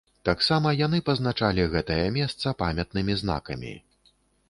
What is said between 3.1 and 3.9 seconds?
знакамі.